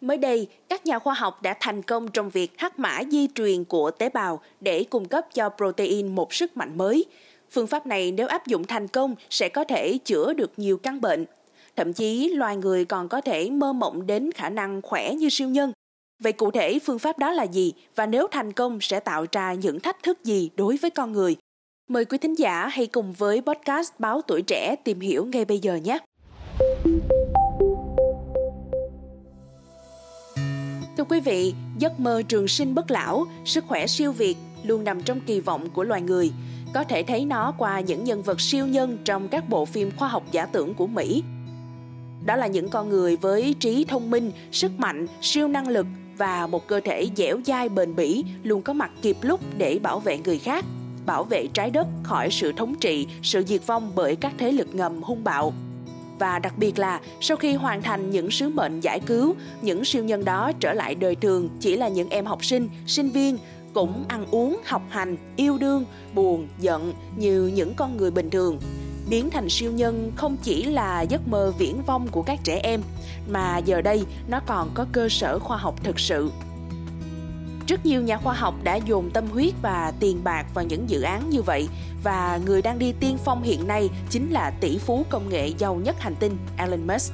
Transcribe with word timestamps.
Mới 0.00 0.16
đây, 0.16 0.48
các 0.68 0.86
nhà 0.86 0.98
khoa 0.98 1.14
học 1.14 1.42
đã 1.42 1.54
thành 1.60 1.82
công 1.82 2.08
trong 2.08 2.30
việc 2.30 2.58
hắc 2.58 2.78
mã 2.78 3.00
di 3.10 3.28
truyền 3.34 3.64
của 3.64 3.90
tế 3.90 4.08
bào 4.08 4.40
để 4.60 4.84
cung 4.90 5.08
cấp 5.08 5.26
cho 5.34 5.48
protein 5.56 6.14
một 6.14 6.34
sức 6.34 6.56
mạnh 6.56 6.78
mới. 6.78 7.04
Phương 7.50 7.66
pháp 7.66 7.86
này 7.86 8.12
nếu 8.12 8.26
áp 8.26 8.46
dụng 8.46 8.64
thành 8.64 8.88
công 8.88 9.14
sẽ 9.30 9.48
có 9.48 9.64
thể 9.64 9.98
chữa 10.04 10.32
được 10.32 10.52
nhiều 10.56 10.76
căn 10.78 11.00
bệnh. 11.00 11.24
Thậm 11.76 11.92
chí 11.92 12.28
loài 12.28 12.56
người 12.56 12.84
còn 12.84 13.08
có 13.08 13.20
thể 13.20 13.50
mơ 13.50 13.72
mộng 13.72 14.06
đến 14.06 14.32
khả 14.32 14.48
năng 14.48 14.82
khỏe 14.82 15.14
như 15.14 15.28
siêu 15.28 15.48
nhân. 15.48 15.72
Vậy 16.22 16.32
cụ 16.32 16.50
thể 16.50 16.78
phương 16.78 16.98
pháp 16.98 17.18
đó 17.18 17.32
là 17.32 17.42
gì 17.42 17.72
và 17.96 18.06
nếu 18.06 18.26
thành 18.30 18.52
công 18.52 18.80
sẽ 18.80 19.00
tạo 19.00 19.26
ra 19.32 19.54
những 19.54 19.80
thách 19.80 20.02
thức 20.02 20.24
gì 20.24 20.50
đối 20.56 20.76
với 20.76 20.90
con 20.90 21.12
người? 21.12 21.36
Mời 21.88 22.04
quý 22.04 22.18
thính 22.18 22.38
giả 22.38 22.66
hãy 22.66 22.86
cùng 22.86 23.12
với 23.12 23.40
podcast 23.40 23.92
Báo 23.98 24.22
Tuổi 24.22 24.42
Trẻ 24.42 24.76
tìm 24.84 25.00
hiểu 25.00 25.24
ngay 25.24 25.44
bây 25.44 25.58
giờ 25.58 25.74
nhé. 25.74 25.98
Thưa 30.98 31.04
quý 31.04 31.20
vị, 31.20 31.54
giấc 31.78 32.00
mơ 32.00 32.22
trường 32.28 32.48
sinh 32.48 32.74
bất 32.74 32.90
lão, 32.90 33.26
sức 33.44 33.64
khỏe 33.66 33.86
siêu 33.86 34.12
việt 34.12 34.36
luôn 34.62 34.84
nằm 34.84 35.02
trong 35.02 35.20
kỳ 35.20 35.40
vọng 35.40 35.70
của 35.70 35.84
loài 35.84 36.02
người. 36.02 36.32
Có 36.74 36.84
thể 36.84 37.02
thấy 37.02 37.24
nó 37.24 37.52
qua 37.58 37.80
những 37.80 38.04
nhân 38.04 38.22
vật 38.22 38.40
siêu 38.40 38.66
nhân 38.66 38.98
trong 39.04 39.28
các 39.28 39.48
bộ 39.48 39.64
phim 39.64 39.90
khoa 39.96 40.08
học 40.08 40.22
giả 40.30 40.46
tưởng 40.46 40.74
của 40.74 40.86
Mỹ. 40.86 41.22
Đó 42.24 42.36
là 42.36 42.46
những 42.46 42.68
con 42.68 42.88
người 42.88 43.16
với 43.16 43.54
trí 43.60 43.84
thông 43.84 44.10
minh, 44.10 44.32
sức 44.52 44.78
mạnh, 44.78 45.06
siêu 45.22 45.48
năng 45.48 45.68
lực 45.68 45.86
và 46.16 46.46
một 46.46 46.66
cơ 46.66 46.80
thể 46.84 47.08
dẻo 47.16 47.40
dai 47.46 47.68
bền 47.68 47.96
bỉ 47.96 48.24
luôn 48.42 48.62
có 48.62 48.72
mặt 48.72 48.90
kịp 49.02 49.16
lúc 49.22 49.40
để 49.58 49.78
bảo 49.82 50.00
vệ 50.00 50.18
người 50.18 50.38
khác, 50.38 50.64
bảo 51.06 51.24
vệ 51.24 51.46
trái 51.46 51.70
đất 51.70 51.86
khỏi 52.02 52.28
sự 52.30 52.52
thống 52.52 52.74
trị, 52.80 53.06
sự 53.22 53.42
diệt 53.46 53.66
vong 53.66 53.92
bởi 53.94 54.16
các 54.16 54.32
thế 54.38 54.52
lực 54.52 54.74
ngầm 54.74 55.02
hung 55.02 55.24
bạo 55.24 55.52
và 56.18 56.38
đặc 56.38 56.58
biệt 56.58 56.78
là 56.78 57.00
sau 57.20 57.36
khi 57.36 57.54
hoàn 57.54 57.82
thành 57.82 58.10
những 58.10 58.30
sứ 58.30 58.48
mệnh 58.48 58.80
giải 58.80 59.00
cứu, 59.00 59.34
những 59.62 59.84
siêu 59.84 60.04
nhân 60.04 60.24
đó 60.24 60.52
trở 60.60 60.72
lại 60.72 60.94
đời 60.94 61.14
thường 61.14 61.48
chỉ 61.60 61.76
là 61.76 61.88
những 61.88 62.10
em 62.10 62.26
học 62.26 62.44
sinh, 62.44 62.68
sinh 62.86 63.10
viên 63.10 63.38
cũng 63.74 64.04
ăn 64.08 64.26
uống, 64.30 64.60
học 64.64 64.82
hành, 64.88 65.16
yêu 65.36 65.58
đương, 65.58 65.84
buồn, 66.14 66.48
giận 66.60 66.92
như 67.16 67.50
những 67.54 67.74
con 67.74 67.96
người 67.96 68.10
bình 68.10 68.30
thường. 68.30 68.58
Biến 69.10 69.30
thành 69.30 69.48
siêu 69.48 69.72
nhân 69.72 70.12
không 70.16 70.36
chỉ 70.42 70.64
là 70.64 71.02
giấc 71.02 71.28
mơ 71.28 71.52
viễn 71.58 71.82
vông 71.86 72.08
của 72.08 72.22
các 72.22 72.38
trẻ 72.44 72.60
em, 72.62 72.82
mà 73.28 73.58
giờ 73.58 73.80
đây 73.80 74.04
nó 74.28 74.40
còn 74.46 74.70
có 74.74 74.86
cơ 74.92 75.08
sở 75.08 75.38
khoa 75.38 75.56
học 75.56 75.84
thực 75.84 76.00
sự. 76.00 76.30
Rất 77.68 77.86
nhiều 77.86 78.02
nhà 78.02 78.16
khoa 78.16 78.34
học 78.34 78.54
đã 78.62 78.76
dồn 78.76 79.10
tâm 79.10 79.26
huyết 79.26 79.54
và 79.62 79.92
tiền 80.00 80.24
bạc 80.24 80.46
vào 80.54 80.64
những 80.64 80.90
dự 80.90 81.02
án 81.02 81.30
như 81.30 81.42
vậy 81.42 81.68
và 82.04 82.40
người 82.46 82.62
đang 82.62 82.78
đi 82.78 82.92
tiên 83.00 83.18
phong 83.24 83.42
hiện 83.42 83.66
nay 83.66 83.90
chính 84.10 84.30
là 84.30 84.50
tỷ 84.60 84.78
phú 84.78 85.04
công 85.10 85.28
nghệ 85.28 85.48
giàu 85.58 85.74
nhất 85.74 86.00
hành 86.00 86.14
tinh 86.20 86.36
Elon 86.56 86.86
Musk. 86.86 87.12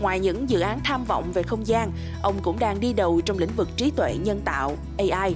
Ngoài 0.00 0.20
những 0.20 0.50
dự 0.50 0.60
án 0.60 0.80
tham 0.84 1.04
vọng 1.04 1.32
về 1.32 1.42
không 1.42 1.66
gian, 1.66 1.92
ông 2.22 2.34
cũng 2.42 2.58
đang 2.58 2.80
đi 2.80 2.92
đầu 2.92 3.20
trong 3.20 3.38
lĩnh 3.38 3.56
vực 3.56 3.68
trí 3.76 3.90
tuệ 3.90 4.16
nhân 4.24 4.40
tạo 4.44 4.76
AI. 4.98 5.34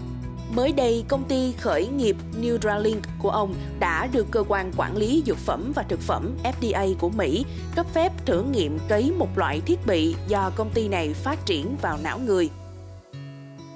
Mới 0.54 0.72
đây, 0.72 1.04
công 1.08 1.24
ty 1.24 1.52
khởi 1.52 1.86
nghiệp 1.88 2.16
Neuralink 2.40 3.02
của 3.18 3.30
ông 3.30 3.54
đã 3.78 4.06
được 4.12 4.26
cơ 4.30 4.44
quan 4.48 4.72
quản 4.76 4.96
lý 4.96 5.22
dược 5.26 5.38
phẩm 5.38 5.72
và 5.74 5.82
thực 5.82 6.00
phẩm 6.00 6.36
FDA 6.42 6.94
của 6.94 7.08
Mỹ 7.08 7.44
cấp 7.76 7.86
phép 7.94 8.26
thử 8.26 8.42
nghiệm 8.42 8.78
cấy 8.88 9.12
một 9.18 9.38
loại 9.38 9.60
thiết 9.60 9.86
bị 9.86 10.14
do 10.28 10.50
công 10.56 10.70
ty 10.70 10.88
này 10.88 11.14
phát 11.14 11.46
triển 11.46 11.76
vào 11.82 11.98
não 12.02 12.18
người. 12.18 12.50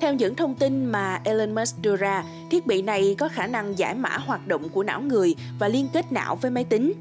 Theo 0.04 0.14
những 0.14 0.34
thông 0.34 0.54
tin 0.54 0.84
mà 0.86 1.20
Elon 1.24 1.54
Musk 1.54 1.82
đưa 1.82 1.96
ra, 1.96 2.24
thiết 2.50 2.66
bị 2.66 2.82
này 2.82 3.16
có 3.18 3.28
khả 3.28 3.46
năng 3.46 3.78
giải 3.78 3.94
mã 3.94 4.18
hoạt 4.18 4.46
động 4.46 4.68
của 4.68 4.82
não 4.82 5.00
người 5.00 5.34
và 5.58 5.68
liên 5.68 5.88
kết 5.92 6.12
não 6.12 6.36
với 6.36 6.50
máy 6.50 6.64
tính. 6.64 6.92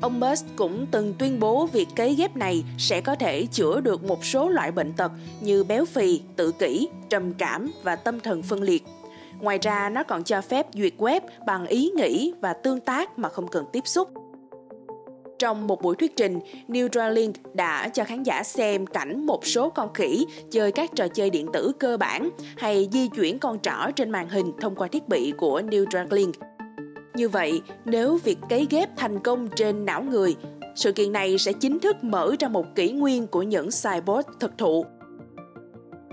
Ông 0.00 0.20
Musk 0.20 0.46
cũng 0.56 0.86
từng 0.90 1.14
tuyên 1.18 1.40
bố 1.40 1.66
việc 1.66 1.88
cấy 1.96 2.14
ghép 2.14 2.36
này 2.36 2.64
sẽ 2.78 3.00
có 3.00 3.14
thể 3.14 3.46
chữa 3.46 3.80
được 3.80 4.04
một 4.04 4.24
số 4.24 4.48
loại 4.48 4.72
bệnh 4.72 4.92
tật 4.92 5.12
như 5.40 5.64
béo 5.64 5.84
phì, 5.84 6.20
tự 6.36 6.52
kỷ, 6.52 6.88
trầm 7.08 7.34
cảm 7.34 7.72
và 7.82 7.96
tâm 7.96 8.20
thần 8.20 8.42
phân 8.42 8.62
liệt. 8.62 8.84
Ngoài 9.40 9.58
ra, 9.62 9.88
nó 9.88 10.02
còn 10.02 10.24
cho 10.24 10.40
phép 10.40 10.66
duyệt 10.74 10.94
web 10.98 11.20
bằng 11.46 11.66
ý 11.66 11.90
nghĩ 11.96 12.32
và 12.40 12.52
tương 12.52 12.80
tác 12.80 13.18
mà 13.18 13.28
không 13.28 13.48
cần 13.48 13.64
tiếp 13.72 13.86
xúc. 13.86 14.08
Trong 15.38 15.66
một 15.66 15.82
buổi 15.82 15.96
thuyết 15.96 16.16
trình, 16.16 16.40
Neuralink 16.68 17.34
đã 17.54 17.88
cho 17.88 18.04
khán 18.04 18.22
giả 18.22 18.42
xem 18.42 18.86
cảnh 18.86 19.26
một 19.26 19.46
số 19.46 19.70
con 19.70 19.92
khỉ 19.94 20.26
chơi 20.50 20.72
các 20.72 20.90
trò 20.94 21.08
chơi 21.08 21.30
điện 21.30 21.46
tử 21.52 21.72
cơ 21.78 21.96
bản 21.96 22.30
hay 22.56 22.88
di 22.92 23.08
chuyển 23.08 23.38
con 23.38 23.58
trỏ 23.58 23.90
trên 23.96 24.10
màn 24.10 24.28
hình 24.28 24.52
thông 24.60 24.76
qua 24.76 24.88
thiết 24.88 25.08
bị 25.08 25.32
của 25.38 25.62
Neuralink. 25.62 26.34
Như 27.14 27.28
vậy, 27.28 27.62
nếu 27.84 28.18
việc 28.24 28.38
cấy 28.48 28.66
ghép 28.70 28.96
thành 28.96 29.18
công 29.18 29.48
trên 29.56 29.84
não 29.84 30.02
người, 30.02 30.36
sự 30.74 30.92
kiện 30.92 31.12
này 31.12 31.38
sẽ 31.38 31.52
chính 31.52 31.78
thức 31.78 32.04
mở 32.04 32.34
ra 32.38 32.48
một 32.48 32.66
kỷ 32.74 32.92
nguyên 32.92 33.26
của 33.26 33.42
những 33.42 33.68
cyborg 33.82 34.30
thực 34.40 34.58
thụ 34.58 34.84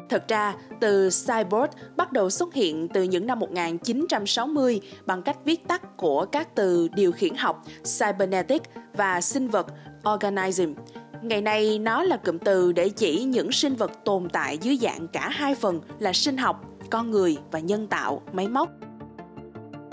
Thật 0.09 0.27
ra, 0.27 0.53
từ 0.79 1.09
cyborg 1.27 1.71
bắt 1.97 2.11
đầu 2.11 2.29
xuất 2.29 2.53
hiện 2.53 2.88
từ 2.93 3.03
những 3.03 3.27
năm 3.27 3.39
1960 3.39 4.81
bằng 5.05 5.21
cách 5.21 5.38
viết 5.45 5.67
tắt 5.67 5.97
của 5.97 6.25
các 6.25 6.55
từ 6.55 6.88
điều 6.95 7.11
khiển 7.11 7.35
học 7.35 7.63
cybernetic 7.99 8.61
và 8.94 9.21
sinh 9.21 9.47
vật 9.47 9.67
organism. 10.13 10.73
Ngày 11.21 11.41
nay 11.41 11.79
nó 11.79 12.03
là 12.03 12.17
cụm 12.17 12.38
từ 12.38 12.71
để 12.71 12.89
chỉ 12.89 13.23
những 13.23 13.51
sinh 13.51 13.75
vật 13.75 13.91
tồn 14.05 14.29
tại 14.29 14.57
dưới 14.57 14.77
dạng 14.81 15.07
cả 15.07 15.29
hai 15.29 15.55
phần 15.55 15.81
là 15.99 16.13
sinh 16.13 16.38
học, 16.38 16.61
con 16.89 17.11
người 17.11 17.38
và 17.51 17.59
nhân 17.59 17.88
tạo, 17.88 18.21
máy 18.33 18.47
móc. 18.47 18.69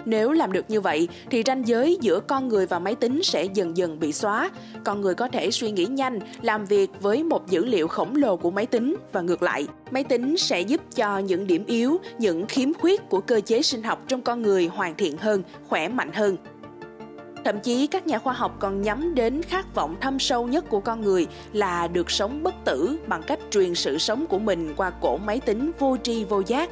Nếu 0.04 0.32
làm 0.32 0.52
được 0.52 0.70
như 0.70 0.80
vậy 0.80 1.08
thì 1.30 1.42
ranh 1.46 1.68
giới 1.68 1.98
giữa 2.00 2.20
con 2.20 2.48
người 2.48 2.66
và 2.66 2.78
máy 2.78 2.94
tính 2.94 3.22
sẽ 3.22 3.44
dần 3.44 3.76
dần 3.76 4.00
bị 4.00 4.12
xóa. 4.12 4.50
Con 4.84 5.00
người 5.00 5.14
có 5.14 5.28
thể 5.28 5.50
suy 5.50 5.70
nghĩ 5.70 5.86
nhanh, 5.86 6.18
làm 6.42 6.64
việc 6.64 6.90
với 7.00 7.22
một 7.24 7.50
dữ 7.50 7.64
liệu 7.64 7.88
khổng 7.88 8.16
lồ 8.16 8.36
của 8.36 8.50
máy 8.50 8.66
tính 8.66 8.96
và 9.12 9.20
ngược 9.20 9.42
lại. 9.42 9.66
Máy 9.90 10.04
tính 10.04 10.36
sẽ 10.36 10.60
giúp 10.60 10.80
cho 10.94 11.18
những 11.18 11.46
điểm 11.46 11.64
yếu, 11.66 12.00
những 12.18 12.46
khiếm 12.46 12.74
khuyết 12.74 13.08
của 13.08 13.20
cơ 13.20 13.40
chế 13.40 13.62
sinh 13.62 13.82
học 13.82 14.04
trong 14.08 14.22
con 14.22 14.42
người 14.42 14.66
hoàn 14.66 14.94
thiện 14.96 15.16
hơn, 15.16 15.42
khỏe 15.68 15.88
mạnh 15.88 16.12
hơn. 16.12 16.36
Thậm 17.44 17.60
chí 17.60 17.86
các 17.86 18.06
nhà 18.06 18.18
khoa 18.18 18.32
học 18.32 18.56
còn 18.58 18.82
nhắm 18.82 19.14
đến 19.14 19.42
khát 19.42 19.74
vọng 19.74 19.96
thâm 20.00 20.18
sâu 20.18 20.46
nhất 20.46 20.68
của 20.68 20.80
con 20.80 21.00
người 21.00 21.26
là 21.52 21.88
được 21.88 22.10
sống 22.10 22.42
bất 22.42 22.54
tử 22.64 22.98
bằng 23.06 23.22
cách 23.26 23.38
truyền 23.50 23.74
sự 23.74 23.98
sống 23.98 24.26
của 24.26 24.38
mình 24.38 24.74
qua 24.76 24.90
cổ 24.90 25.16
máy 25.16 25.40
tính 25.40 25.70
vô 25.78 25.96
tri 26.02 26.24
vô 26.24 26.42
giác 26.46 26.70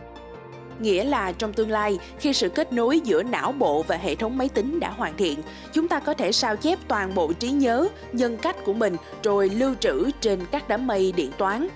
nghĩa 0.81 1.05
là 1.05 1.33
trong 1.33 1.53
tương 1.53 1.71
lai 1.71 1.99
khi 2.19 2.33
sự 2.33 2.49
kết 2.49 2.73
nối 2.73 3.01
giữa 3.01 3.23
não 3.23 3.53
bộ 3.53 3.83
và 3.83 3.97
hệ 3.97 4.15
thống 4.15 4.39
máy 4.39 4.49
tính 4.49 4.81
đã 4.81 4.91
hoàn 4.91 5.17
thiện 5.17 5.43
chúng 5.73 5.89
ta 5.89 6.01
có 6.01 6.15
thể 6.15 6.33
sao 6.33 6.57
chép 6.57 6.79
toàn 6.89 7.15
bộ 7.15 7.33
trí 7.33 7.51
nhớ 7.51 7.89
nhân 8.13 8.37
cách 8.37 8.57
của 8.65 8.73
mình 8.73 8.97
rồi 9.23 9.49
lưu 9.49 9.75
trữ 9.81 10.11
trên 10.21 10.41
các 10.51 10.69
đám 10.69 10.87
mây 10.87 11.13
điện 11.13 11.31
toán 11.39 11.69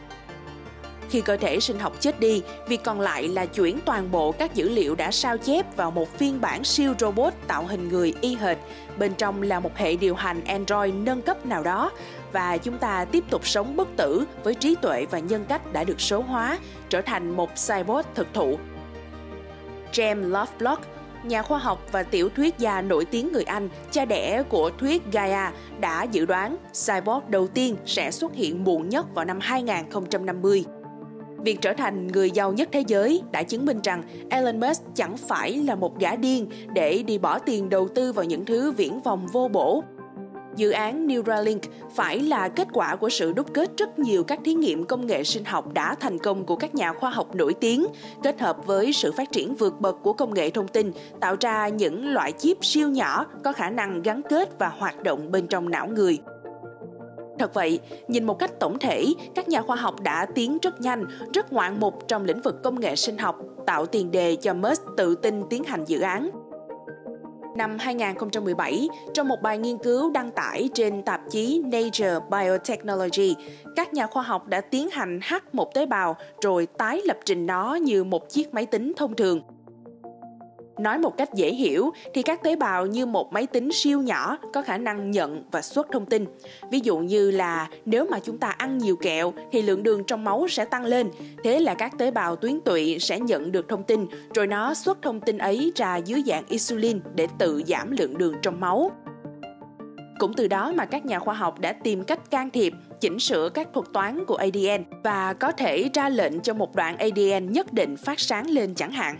khi 1.14 1.20
cơ 1.20 1.36
thể 1.36 1.60
sinh 1.60 1.78
học 1.78 2.00
chết 2.00 2.20
đi, 2.20 2.42
việc 2.68 2.82
còn 2.84 3.00
lại 3.00 3.28
là 3.28 3.46
chuyển 3.46 3.78
toàn 3.84 4.10
bộ 4.10 4.32
các 4.32 4.54
dữ 4.54 4.68
liệu 4.68 4.94
đã 4.94 5.10
sao 5.10 5.38
chép 5.38 5.76
vào 5.76 5.90
một 5.90 6.18
phiên 6.18 6.40
bản 6.40 6.64
siêu 6.64 6.94
robot 6.98 7.32
tạo 7.46 7.66
hình 7.66 7.88
người 7.88 8.14
y 8.20 8.34
hệt. 8.34 8.58
Bên 8.98 9.14
trong 9.14 9.42
là 9.42 9.60
một 9.60 9.76
hệ 9.76 9.96
điều 9.96 10.14
hành 10.14 10.44
Android 10.44 10.94
nâng 10.94 11.22
cấp 11.22 11.46
nào 11.46 11.62
đó 11.62 11.90
và 12.32 12.56
chúng 12.56 12.78
ta 12.78 13.04
tiếp 13.04 13.24
tục 13.30 13.46
sống 13.46 13.76
bất 13.76 13.88
tử 13.96 14.24
với 14.44 14.54
trí 14.54 14.74
tuệ 14.74 15.06
và 15.10 15.18
nhân 15.18 15.44
cách 15.48 15.72
đã 15.72 15.84
được 15.84 16.00
số 16.00 16.20
hóa, 16.20 16.58
trở 16.88 17.00
thành 17.00 17.36
một 17.36 17.50
cyborg 17.68 18.06
thực 18.14 18.34
thụ 18.34 18.58
James 19.94 20.28
Lovelock, 20.28 20.82
nhà 21.24 21.42
khoa 21.42 21.58
học 21.58 21.86
và 21.92 22.02
tiểu 22.02 22.28
thuyết 22.28 22.58
gia 22.58 22.80
nổi 22.80 23.04
tiếng 23.04 23.32
người 23.32 23.42
Anh, 23.42 23.68
cha 23.90 24.04
đẻ 24.04 24.42
của 24.48 24.70
thuyết 24.78 25.02
Gaia, 25.12 25.52
đã 25.80 26.02
dự 26.02 26.26
đoán 26.26 26.56
cyborg 26.86 27.30
đầu 27.30 27.46
tiên 27.46 27.76
sẽ 27.86 28.10
xuất 28.10 28.34
hiện 28.34 28.64
muộn 28.64 28.88
nhất 28.88 29.14
vào 29.14 29.24
năm 29.24 29.38
2050. 29.40 30.64
Việc 31.44 31.60
trở 31.60 31.72
thành 31.72 32.06
người 32.06 32.30
giàu 32.30 32.52
nhất 32.52 32.68
thế 32.72 32.84
giới 32.86 33.22
đã 33.32 33.42
chứng 33.42 33.66
minh 33.66 33.80
rằng 33.82 34.02
Elon 34.30 34.60
Musk 34.60 34.82
chẳng 34.94 35.16
phải 35.16 35.56
là 35.56 35.74
một 35.74 35.98
gã 35.98 36.16
điên 36.16 36.46
để 36.74 37.02
đi 37.06 37.18
bỏ 37.18 37.38
tiền 37.38 37.68
đầu 37.68 37.88
tư 37.88 38.12
vào 38.12 38.24
những 38.24 38.44
thứ 38.44 38.72
viễn 38.72 39.00
vòng 39.00 39.26
vô 39.26 39.48
bổ 39.48 39.84
Dự 40.56 40.70
án 40.70 41.06
Neuralink 41.06 41.62
phải 41.94 42.20
là 42.20 42.48
kết 42.48 42.68
quả 42.72 42.96
của 42.96 43.08
sự 43.08 43.32
đúc 43.32 43.46
kết 43.54 43.70
rất 43.76 43.98
nhiều 43.98 44.24
các 44.24 44.40
thí 44.44 44.54
nghiệm 44.54 44.84
công 44.84 45.06
nghệ 45.06 45.24
sinh 45.24 45.44
học 45.44 45.72
đã 45.72 45.94
thành 45.94 46.18
công 46.18 46.44
của 46.44 46.56
các 46.56 46.74
nhà 46.74 46.92
khoa 46.92 47.10
học 47.10 47.34
nổi 47.34 47.54
tiếng, 47.54 47.86
kết 48.22 48.40
hợp 48.40 48.66
với 48.66 48.92
sự 48.92 49.12
phát 49.12 49.32
triển 49.32 49.54
vượt 49.54 49.80
bậc 49.80 49.96
của 50.02 50.12
công 50.12 50.34
nghệ 50.34 50.50
thông 50.50 50.68
tin, 50.68 50.92
tạo 51.20 51.36
ra 51.40 51.68
những 51.68 52.08
loại 52.08 52.32
chip 52.32 52.64
siêu 52.64 52.88
nhỏ 52.88 53.26
có 53.44 53.52
khả 53.52 53.70
năng 53.70 54.02
gắn 54.02 54.22
kết 54.30 54.58
và 54.58 54.68
hoạt 54.68 55.02
động 55.02 55.30
bên 55.30 55.46
trong 55.46 55.70
não 55.70 55.88
người. 55.88 56.18
Thật 57.38 57.54
vậy, 57.54 57.80
nhìn 58.08 58.24
một 58.24 58.38
cách 58.38 58.60
tổng 58.60 58.78
thể, 58.78 59.06
các 59.34 59.48
nhà 59.48 59.62
khoa 59.62 59.76
học 59.76 60.00
đã 60.00 60.26
tiến 60.34 60.58
rất 60.62 60.80
nhanh, 60.80 61.04
rất 61.34 61.52
ngoạn 61.52 61.80
mục 61.80 62.08
trong 62.08 62.24
lĩnh 62.24 62.40
vực 62.40 62.62
công 62.62 62.80
nghệ 62.80 62.96
sinh 62.96 63.18
học, 63.18 63.38
tạo 63.66 63.86
tiền 63.86 64.10
đề 64.10 64.36
cho 64.36 64.54
Musk 64.54 64.82
tự 64.96 65.14
tin 65.14 65.42
tiến 65.50 65.64
hành 65.64 65.84
dự 65.84 66.00
án. 66.00 66.30
Năm 67.56 67.78
2017, 67.78 68.88
trong 69.14 69.28
một 69.28 69.42
bài 69.42 69.58
nghiên 69.58 69.78
cứu 69.78 70.10
đăng 70.10 70.30
tải 70.30 70.68
trên 70.74 71.02
tạp 71.02 71.20
chí 71.30 71.62
Nature 71.64 72.18
Biotechnology, 72.30 73.36
các 73.76 73.94
nhà 73.94 74.06
khoa 74.06 74.22
học 74.22 74.46
đã 74.46 74.60
tiến 74.60 74.90
hành 74.90 75.18
hack 75.22 75.54
một 75.54 75.74
tế 75.74 75.86
bào 75.86 76.16
rồi 76.42 76.66
tái 76.78 77.00
lập 77.04 77.18
trình 77.24 77.46
nó 77.46 77.74
như 77.74 78.04
một 78.04 78.28
chiếc 78.28 78.54
máy 78.54 78.66
tính 78.66 78.92
thông 78.96 79.16
thường. 79.16 79.42
Nói 80.78 80.98
một 80.98 81.16
cách 81.16 81.34
dễ 81.34 81.54
hiểu 81.54 81.90
thì 82.14 82.22
các 82.22 82.42
tế 82.42 82.56
bào 82.56 82.86
như 82.86 83.06
một 83.06 83.32
máy 83.32 83.46
tính 83.46 83.68
siêu 83.72 84.02
nhỏ 84.02 84.38
có 84.52 84.62
khả 84.62 84.78
năng 84.78 85.10
nhận 85.10 85.44
và 85.50 85.62
xuất 85.62 85.86
thông 85.92 86.06
tin. 86.06 86.26
Ví 86.70 86.80
dụ 86.80 86.98
như 86.98 87.30
là 87.30 87.68
nếu 87.84 88.06
mà 88.10 88.18
chúng 88.18 88.38
ta 88.38 88.48
ăn 88.48 88.78
nhiều 88.78 88.96
kẹo 88.96 89.32
thì 89.52 89.62
lượng 89.62 89.82
đường 89.82 90.04
trong 90.04 90.24
máu 90.24 90.46
sẽ 90.48 90.64
tăng 90.64 90.84
lên. 90.84 91.10
Thế 91.44 91.60
là 91.60 91.74
các 91.74 91.98
tế 91.98 92.10
bào 92.10 92.36
tuyến 92.36 92.60
tụy 92.60 92.98
sẽ 93.00 93.20
nhận 93.20 93.52
được 93.52 93.68
thông 93.68 93.82
tin 93.82 94.06
rồi 94.34 94.46
nó 94.46 94.74
xuất 94.74 95.02
thông 95.02 95.20
tin 95.20 95.38
ấy 95.38 95.72
ra 95.76 95.96
dưới 95.96 96.22
dạng 96.26 96.44
insulin 96.48 97.00
để 97.14 97.26
tự 97.38 97.62
giảm 97.66 97.90
lượng 97.90 98.18
đường 98.18 98.34
trong 98.42 98.60
máu. 98.60 98.90
Cũng 100.18 100.34
từ 100.34 100.48
đó 100.48 100.72
mà 100.76 100.84
các 100.84 101.06
nhà 101.06 101.18
khoa 101.18 101.34
học 101.34 101.58
đã 101.58 101.72
tìm 101.72 102.04
cách 102.04 102.30
can 102.30 102.50
thiệp, 102.50 102.72
chỉnh 103.00 103.18
sửa 103.18 103.48
các 103.48 103.68
thuật 103.74 103.86
toán 103.92 104.24
của 104.24 104.36
ADN 104.36 104.84
và 105.04 105.32
có 105.32 105.52
thể 105.52 105.90
ra 105.94 106.08
lệnh 106.08 106.40
cho 106.40 106.54
một 106.54 106.74
đoạn 106.74 106.96
ADN 106.96 107.52
nhất 107.52 107.72
định 107.72 107.96
phát 107.96 108.20
sáng 108.20 108.50
lên 108.50 108.74
chẳng 108.74 108.92
hạn. 108.92 109.16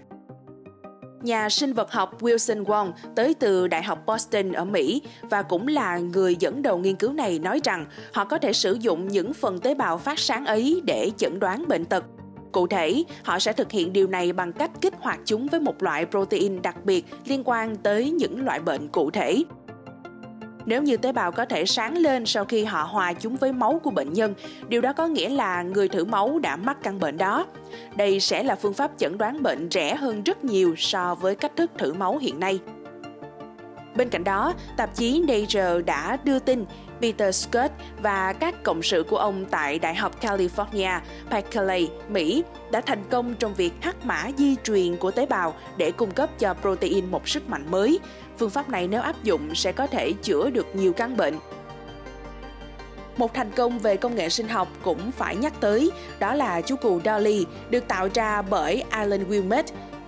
Nhà 1.25 1.49
sinh 1.49 1.73
vật 1.73 1.93
học 1.93 2.23
Wilson 2.23 2.65
Wong 2.65 2.93
tới 3.17 3.35
từ 3.35 3.69
Đại 3.69 3.83
học 3.83 4.07
Boston 4.07 4.53
ở 4.53 4.65
Mỹ 4.65 5.03
và 5.23 5.43
cũng 5.43 5.69
là 5.69 5.99
người 5.99 6.37
dẫn 6.37 6.63
đầu 6.63 6.79
nghiên 6.79 6.97
cứu 6.97 7.13
này 7.13 7.39
nói 7.39 7.61
rằng 7.65 7.87
họ 8.13 8.25
có 8.25 8.39
thể 8.39 8.53
sử 8.53 8.77
dụng 8.81 9.09
những 9.09 9.35
phần 9.35 9.59
tế 9.59 9.75
bào 9.75 9.99
phát 9.99 10.19
sáng 10.19 10.47
ấy 10.47 10.83
để 10.85 11.11
chẩn 11.17 11.39
đoán 11.39 11.65
bệnh 11.69 11.85
tật. 11.85 12.05
Cụ 12.53 12.67
thể, 12.67 13.05
họ 13.23 13.39
sẽ 13.39 13.53
thực 13.53 13.71
hiện 13.71 13.93
điều 13.93 14.07
này 14.07 14.33
bằng 14.33 14.53
cách 14.53 14.71
kích 14.81 14.95
hoạt 15.01 15.21
chúng 15.25 15.47
với 15.47 15.61
một 15.61 15.83
loại 15.83 16.07
protein 16.07 16.63
đặc 16.63 16.85
biệt 16.85 17.05
liên 17.25 17.43
quan 17.45 17.77
tới 17.77 18.11
những 18.11 18.45
loại 18.45 18.61
bệnh 18.61 18.89
cụ 18.89 19.11
thể. 19.11 19.45
Nếu 20.67 20.83
như 20.83 20.97
tế 20.97 21.13
bào 21.13 21.33
có 21.33 21.45
thể 21.45 21.67
sáng 21.67 21.99
lên 21.99 22.27
sau 22.27 22.45
khi 22.45 22.65
họ 22.65 22.83
hòa 22.83 23.13
chúng 23.13 23.37
với 23.37 23.53
máu 23.53 23.81
của 23.83 23.91
bệnh 23.91 24.13
nhân, 24.13 24.35
điều 24.69 24.81
đó 24.81 24.93
có 24.93 25.07
nghĩa 25.07 25.29
là 25.29 25.63
người 25.63 25.89
thử 25.89 26.05
máu 26.05 26.39
đã 26.39 26.57
mắc 26.57 26.77
căn 26.83 27.01
bệnh 27.01 27.17
đó. 27.17 27.47
Đây 27.97 28.21
sẽ 28.21 28.43
là 28.43 28.55
phương 28.55 28.75
pháp 28.75 28.91
chẩn 28.99 29.19
đoán 29.19 29.43
bệnh 29.43 29.69
rẻ 29.71 29.95
hơn 29.95 30.23
rất 30.23 30.45
nhiều 30.45 30.75
so 30.77 31.15
với 31.15 31.35
cách 31.35 31.57
thức 31.57 31.71
thử 31.79 31.93
máu 31.93 32.19
hiện 32.19 32.41
nay. 32.41 32.61
Bên 33.95 34.09
cạnh 34.09 34.25
đó, 34.25 34.55
tạp 34.77 34.95
chí 34.95 35.25
Nature 35.29 35.83
đã 35.87 36.17
đưa 36.25 36.39
tin 36.39 36.65
Peter 37.01 37.37
Scott 37.37 37.73
và 38.03 38.33
các 38.33 38.63
cộng 38.63 38.83
sự 38.83 39.03
của 39.03 39.17
ông 39.17 39.45
tại 39.51 39.79
Đại 39.79 39.95
học 39.95 40.21
California, 40.21 41.01
Berkeley, 41.31 41.89
Mỹ 42.09 42.45
đã 42.71 42.81
thành 42.81 43.05
công 43.11 43.35
trong 43.35 43.55
việc 43.55 43.73
hắc 43.81 44.07
mã 44.07 44.31
di 44.39 44.57
truyền 44.65 44.97
của 44.97 45.11
tế 45.11 45.27
bào 45.27 45.55
để 45.77 45.91
cung 45.91 46.11
cấp 46.11 46.31
cho 46.39 46.55
protein 46.55 47.11
một 47.11 47.29
sức 47.29 47.49
mạnh 47.49 47.71
mới. 47.71 47.99
Phương 48.39 48.51
pháp 48.51 48.69
này 48.69 48.89
nếu 48.89 49.01
áp 49.01 49.23
dụng 49.23 49.55
sẽ 49.55 49.73
có 49.73 49.87
thể 49.87 50.13
chữa 50.23 50.51
được 50.51 50.77
nhiều 50.77 50.93
căn 50.93 51.17
bệnh. 51.17 51.35
Một 53.17 53.35
thành 53.35 53.51
công 53.51 53.79
về 53.79 53.97
công 53.97 54.15
nghệ 54.15 54.29
sinh 54.29 54.49
học 54.49 54.69
cũng 54.83 55.11
phải 55.11 55.37
nhắc 55.37 55.53
tới, 55.61 55.91
đó 56.19 56.35
là 56.35 56.61
chú 56.61 56.77
cừu 56.77 57.01
Dolly 57.05 57.47
được 57.71 57.89
tạo 57.89 58.09
ra 58.15 58.43
bởi 58.43 58.85
Alan 58.91 59.31
Wilmot, 59.31 59.65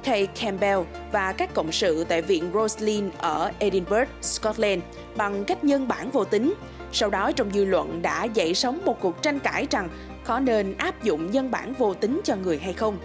Kay 0.06 0.26
Campbell 0.26 0.80
và 1.12 1.32
các 1.32 1.54
cộng 1.54 1.72
sự 1.72 2.04
tại 2.04 2.22
Viện 2.22 2.50
Roslin 2.54 3.10
ở 3.18 3.50
Edinburgh, 3.58 4.08
Scotland 4.22 4.82
bằng 5.16 5.44
cách 5.44 5.64
nhân 5.64 5.88
bản 5.88 6.10
vô 6.10 6.24
tính. 6.24 6.54
Sau 6.92 7.10
đó 7.10 7.32
trong 7.32 7.50
dư 7.50 7.64
luận 7.64 8.02
đã 8.02 8.24
dậy 8.24 8.54
sóng 8.54 8.78
một 8.84 9.00
cuộc 9.00 9.22
tranh 9.22 9.38
cãi 9.38 9.66
rằng 9.70 9.88
có 10.24 10.40
nên 10.40 10.74
áp 10.78 11.02
dụng 11.02 11.30
nhân 11.30 11.50
bản 11.50 11.74
vô 11.78 11.94
tính 11.94 12.20
cho 12.24 12.36
người 12.36 12.58
hay 12.58 12.72
không. 12.72 12.98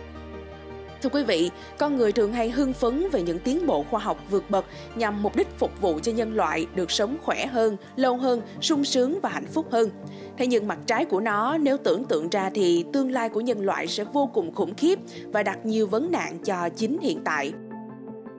Thưa 1.02 1.10
quý 1.10 1.24
vị, 1.24 1.52
con 1.78 1.98
người 1.98 2.12
thường 2.12 2.34
hay 2.34 2.50
hưng 2.50 2.74
phấn 2.74 3.10
về 3.12 3.22
những 3.22 3.40
tiến 3.40 3.68
bộ 3.68 3.86
khoa 3.92 4.00
học 4.00 4.18
vượt 4.30 4.50
bậc 4.50 4.66
nhằm 4.96 5.24
mục 5.24 5.36
đích 5.36 5.48
phục 5.60 5.82
vụ 5.82 6.00
cho 6.00 6.12
nhân 6.12 6.36
loại 6.36 6.68
được 6.76 6.92
sống 6.92 7.18
khỏe 7.22 7.46
hơn, 7.46 7.78
lâu 7.96 8.18
hơn, 8.18 8.42
sung 8.62 8.84
sướng 8.84 9.20
và 9.22 9.30
hạnh 9.30 9.46
phúc 9.46 9.66
hơn. 9.72 9.90
Thế 10.38 10.48
nhưng 10.48 10.68
mặt 10.68 10.80
trái 10.86 11.06
của 11.06 11.20
nó 11.20 11.58
nếu 11.58 11.78
tưởng 11.78 12.04
tượng 12.04 12.30
ra 12.30 12.50
thì 12.54 12.86
tương 12.94 13.12
lai 13.12 13.30
của 13.30 13.42
nhân 13.42 13.66
loại 13.66 13.88
sẽ 13.88 14.04
vô 14.04 14.30
cùng 14.34 14.56
khủng 14.56 14.76
khiếp 14.76 15.00
và 15.34 15.44
đặt 15.44 15.66
nhiều 15.66 15.88
vấn 15.88 16.12
nạn 16.12 16.38
cho 16.44 16.70
chính 16.76 16.98
hiện 17.02 17.22
tại. 17.26 17.54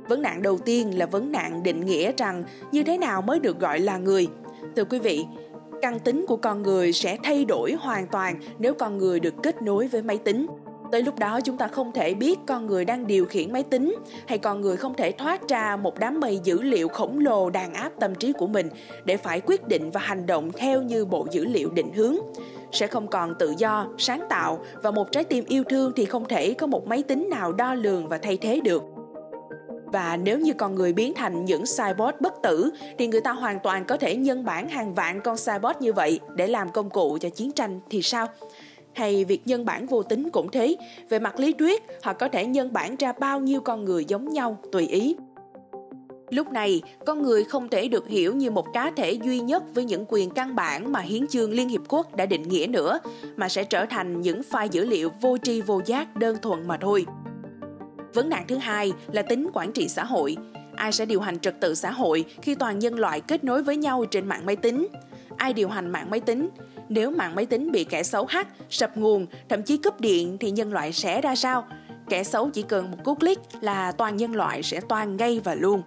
Vấn 0.08 0.22
nạn 0.22 0.42
đầu 0.42 0.58
tiên 0.58 0.98
là 0.98 1.06
vấn 1.06 1.32
nạn 1.32 1.62
định 1.62 1.86
nghĩa 1.86 2.12
rằng 2.16 2.44
như 2.72 2.82
thế 2.82 2.98
nào 2.98 3.22
mới 3.22 3.38
được 3.38 3.60
gọi 3.60 3.78
là 3.78 3.98
người. 3.98 4.28
Thưa 4.76 4.84
quý 4.84 4.98
vị, 4.98 5.24
căn 5.82 5.98
tính 5.98 6.24
của 6.28 6.36
con 6.36 6.62
người 6.62 6.92
sẽ 6.92 7.16
thay 7.22 7.44
đổi 7.44 7.72
hoàn 7.72 8.06
toàn 8.06 8.40
nếu 8.58 8.74
con 8.74 8.98
người 8.98 9.20
được 9.20 9.34
kết 9.42 9.62
nối 9.62 9.88
với 9.88 10.02
máy 10.02 10.18
tính 10.18 10.46
tới 10.92 11.02
lúc 11.02 11.18
đó 11.18 11.40
chúng 11.40 11.56
ta 11.56 11.68
không 11.68 11.92
thể 11.92 12.14
biết 12.14 12.38
con 12.46 12.66
người 12.66 12.84
đang 12.84 13.06
điều 13.06 13.26
khiển 13.26 13.52
máy 13.52 13.62
tính 13.62 13.96
hay 14.26 14.38
con 14.38 14.60
người 14.60 14.76
không 14.76 14.94
thể 14.94 15.12
thoát 15.12 15.48
ra 15.48 15.76
một 15.76 15.98
đám 15.98 16.20
mây 16.20 16.40
dữ 16.44 16.62
liệu 16.62 16.88
khổng 16.88 17.18
lồ 17.18 17.50
đàn 17.50 17.74
áp 17.74 17.92
tâm 18.00 18.14
trí 18.14 18.32
của 18.32 18.46
mình 18.46 18.68
để 19.04 19.16
phải 19.16 19.40
quyết 19.40 19.68
định 19.68 19.90
và 19.90 20.00
hành 20.00 20.26
động 20.26 20.52
theo 20.52 20.82
như 20.82 21.04
bộ 21.04 21.26
dữ 21.30 21.44
liệu 21.44 21.70
định 21.70 21.92
hướng 21.92 22.16
sẽ 22.72 22.86
không 22.86 23.08
còn 23.08 23.34
tự 23.38 23.54
do, 23.58 23.88
sáng 23.98 24.26
tạo 24.30 24.64
và 24.82 24.90
một 24.90 25.12
trái 25.12 25.24
tim 25.24 25.44
yêu 25.48 25.64
thương 25.64 25.92
thì 25.96 26.04
không 26.04 26.24
thể 26.28 26.54
có 26.54 26.66
một 26.66 26.86
máy 26.86 27.02
tính 27.02 27.28
nào 27.30 27.52
đo 27.52 27.74
lường 27.74 28.08
và 28.08 28.18
thay 28.18 28.36
thế 28.36 28.60
được 28.64 28.82
và 29.92 30.16
nếu 30.16 30.38
như 30.38 30.52
con 30.52 30.74
người 30.74 30.92
biến 30.92 31.14
thành 31.14 31.44
những 31.44 31.64
cyborg 31.78 32.16
bất 32.20 32.34
tử 32.42 32.70
thì 32.98 33.06
người 33.06 33.20
ta 33.20 33.32
hoàn 33.32 33.60
toàn 33.60 33.84
có 33.84 33.96
thể 33.96 34.16
nhân 34.16 34.44
bản 34.44 34.68
hàng 34.68 34.94
vạn 34.94 35.20
con 35.20 35.36
cyborg 35.36 35.76
như 35.80 35.92
vậy 35.92 36.20
để 36.36 36.46
làm 36.46 36.72
công 36.72 36.90
cụ 36.90 37.18
cho 37.20 37.28
chiến 37.28 37.52
tranh 37.52 37.80
thì 37.90 38.02
sao? 38.02 38.26
Hay 38.94 39.24
việc 39.24 39.46
nhân 39.46 39.64
bản 39.64 39.86
vô 39.86 40.02
tính 40.02 40.30
cũng 40.30 40.50
thế. 40.50 40.76
Về 41.08 41.18
mặt 41.18 41.38
lý 41.38 41.52
thuyết, 41.52 41.82
họ 42.02 42.12
có 42.12 42.28
thể 42.28 42.46
nhân 42.46 42.72
bản 42.72 42.96
ra 42.96 43.12
bao 43.12 43.40
nhiêu 43.40 43.60
con 43.60 43.84
người 43.84 44.04
giống 44.04 44.28
nhau 44.32 44.58
tùy 44.72 44.86
ý. 44.86 45.16
Lúc 46.30 46.52
này, 46.52 46.82
con 47.06 47.22
người 47.22 47.44
không 47.44 47.68
thể 47.68 47.88
được 47.88 48.08
hiểu 48.08 48.36
như 48.36 48.50
một 48.50 48.66
cá 48.72 48.90
thể 48.96 49.12
duy 49.12 49.40
nhất 49.40 49.62
với 49.74 49.84
những 49.84 50.04
quyền 50.08 50.30
căn 50.30 50.54
bản 50.54 50.92
mà 50.92 51.00
Hiến 51.00 51.26
chương 51.26 51.52
Liên 51.52 51.68
Hiệp 51.68 51.82
Quốc 51.88 52.16
đã 52.16 52.26
định 52.26 52.42
nghĩa 52.42 52.66
nữa, 52.66 52.98
mà 53.36 53.48
sẽ 53.48 53.64
trở 53.64 53.86
thành 53.86 54.20
những 54.20 54.40
file 54.50 54.68
dữ 54.70 54.84
liệu 54.84 55.10
vô 55.20 55.36
tri 55.42 55.60
vô 55.60 55.80
giác 55.86 56.16
đơn 56.16 56.36
thuần 56.42 56.68
mà 56.68 56.76
thôi. 56.76 57.06
Vấn 58.14 58.28
nạn 58.28 58.44
thứ 58.48 58.56
hai 58.56 58.92
là 59.12 59.22
tính 59.22 59.48
quản 59.52 59.72
trị 59.72 59.88
xã 59.88 60.04
hội. 60.04 60.36
Ai 60.76 60.92
sẽ 60.92 61.06
điều 61.06 61.20
hành 61.20 61.38
trật 61.38 61.60
tự 61.60 61.74
xã 61.74 61.90
hội 61.90 62.24
khi 62.42 62.54
toàn 62.54 62.78
nhân 62.78 62.98
loại 62.98 63.20
kết 63.20 63.44
nối 63.44 63.62
với 63.62 63.76
nhau 63.76 64.04
trên 64.04 64.26
mạng 64.26 64.46
máy 64.46 64.56
tính? 64.56 64.88
Ai 65.36 65.52
điều 65.52 65.68
hành 65.68 65.90
mạng 65.90 66.10
máy 66.10 66.20
tính? 66.20 66.48
Nếu 66.94 67.10
mạng 67.10 67.34
máy 67.34 67.46
tính 67.46 67.72
bị 67.72 67.84
kẻ 67.84 68.02
xấu 68.02 68.26
hack, 68.26 68.50
sập 68.70 68.96
nguồn, 68.96 69.26
thậm 69.48 69.62
chí 69.62 69.76
cúp 69.76 70.00
điện 70.00 70.38
thì 70.40 70.50
nhân 70.50 70.72
loại 70.72 70.92
sẽ 70.92 71.20
ra 71.20 71.34
sao? 71.34 71.66
Kẻ 72.08 72.24
xấu 72.24 72.50
chỉ 72.50 72.62
cần 72.62 72.90
một 72.90 72.96
cú 73.04 73.14
click 73.14 73.42
là 73.60 73.92
toàn 73.92 74.16
nhân 74.16 74.34
loại 74.34 74.62
sẽ 74.62 74.80
toàn 74.88 75.16
ngay 75.16 75.40
và 75.44 75.54
luôn. 75.54 75.82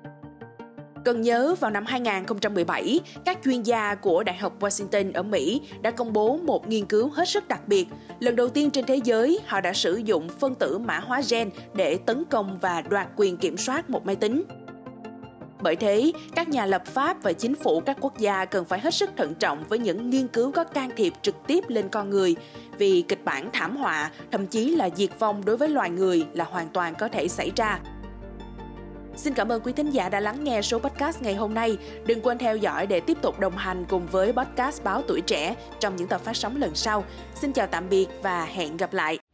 Cần 1.05 1.21
nhớ 1.21 1.55
vào 1.59 1.71
năm 1.71 1.85
2017, 1.85 2.99
các 3.25 3.39
chuyên 3.43 3.63
gia 3.63 3.95
của 3.95 4.23
Đại 4.23 4.37
học 4.37 4.59
Washington 4.59 5.11
ở 5.13 5.23
Mỹ 5.23 5.61
đã 5.81 5.91
công 5.91 6.13
bố 6.13 6.37
một 6.37 6.67
nghiên 6.67 6.85
cứu 6.85 7.09
hết 7.09 7.29
sức 7.29 7.47
đặc 7.47 7.67
biệt. 7.67 7.87
Lần 8.19 8.35
đầu 8.35 8.49
tiên 8.49 8.71
trên 8.71 8.85
thế 8.85 8.99
giới, 9.03 9.39
họ 9.45 9.61
đã 9.61 9.73
sử 9.73 9.95
dụng 9.95 10.29
phân 10.29 10.55
tử 10.55 10.77
mã 10.77 10.99
hóa 10.99 11.21
gen 11.29 11.49
để 11.73 11.97
tấn 12.05 12.23
công 12.29 12.57
và 12.61 12.81
đoạt 12.81 13.07
quyền 13.15 13.37
kiểm 13.37 13.57
soát 13.57 13.89
một 13.89 14.05
máy 14.05 14.15
tính. 14.15 14.43
Bởi 15.65 15.75
thế, 15.75 16.11
các 16.35 16.49
nhà 16.49 16.65
lập 16.65 16.85
pháp 16.85 17.23
và 17.23 17.33
chính 17.33 17.55
phủ 17.55 17.81
các 17.85 17.97
quốc 18.01 18.17
gia 18.17 18.45
cần 18.45 18.65
phải 18.65 18.79
hết 18.79 18.93
sức 18.93 19.09
thận 19.17 19.35
trọng 19.35 19.63
với 19.69 19.79
những 19.79 20.09
nghiên 20.09 20.27
cứu 20.27 20.51
có 20.51 20.63
can 20.63 20.89
thiệp 20.95 21.13
trực 21.21 21.35
tiếp 21.47 21.63
lên 21.67 21.89
con 21.89 22.09
người, 22.09 22.35
vì 22.77 23.01
kịch 23.07 23.25
bản 23.25 23.49
thảm 23.53 23.77
họa, 23.77 24.11
thậm 24.31 24.47
chí 24.47 24.75
là 24.75 24.89
diệt 24.95 25.09
vong 25.19 25.45
đối 25.45 25.57
với 25.57 25.69
loài 25.69 25.89
người 25.89 26.25
là 26.33 26.45
hoàn 26.45 26.67
toàn 26.69 26.95
có 26.95 27.07
thể 27.07 27.27
xảy 27.27 27.51
ra. 27.55 27.79
Xin 29.15 29.33
cảm 29.33 29.51
ơn 29.51 29.61
quý 29.61 29.73
thính 29.73 29.89
giả 29.89 30.09
đã 30.09 30.19
lắng 30.19 30.43
nghe 30.43 30.61
số 30.61 30.79
podcast 30.79 31.21
ngày 31.21 31.35
hôm 31.35 31.53
nay. 31.53 31.77
Đừng 32.05 32.21
quên 32.21 32.37
theo 32.37 32.57
dõi 32.57 32.87
để 32.87 32.99
tiếp 32.99 33.17
tục 33.21 33.39
đồng 33.39 33.57
hành 33.57 33.85
cùng 33.89 34.07
với 34.07 34.33
podcast 34.33 34.83
Báo 34.83 35.01
Tuổi 35.07 35.21
Trẻ 35.21 35.55
trong 35.79 35.95
những 35.95 36.07
tập 36.07 36.21
phát 36.21 36.35
sóng 36.35 36.61
lần 36.61 36.75
sau. 36.75 37.03
Xin 37.35 37.53
chào 37.53 37.67
tạm 37.67 37.89
biệt 37.89 38.07
và 38.21 38.45
hẹn 38.45 38.77
gặp 38.77 38.93
lại. 38.93 39.24